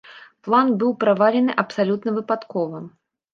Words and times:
План 0.45 0.71
быў 0.83 0.95
правалены 1.03 1.57
абсалютна 1.65 2.15
выпадкова. 2.17 2.83